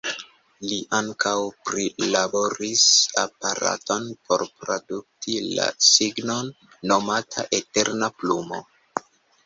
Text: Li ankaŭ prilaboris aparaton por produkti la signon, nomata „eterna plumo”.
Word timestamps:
Li 0.69 0.77
ankaŭ 0.99 1.33
prilaboris 1.69 2.87
aparaton 3.25 4.09
por 4.31 4.47
produkti 4.65 5.39
la 5.61 5.71
signon, 5.93 6.53
nomata 6.93 7.49
„eterna 7.63 8.15
plumo”. 8.21 8.67